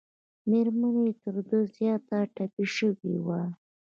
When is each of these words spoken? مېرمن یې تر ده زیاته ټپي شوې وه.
مېرمن 0.49 0.95
یې 1.05 1.11
تر 1.23 1.35
ده 1.49 1.59
زیاته 1.75 2.17
ټپي 2.35 2.65
شوې 2.75 3.15
وه. 3.25 3.41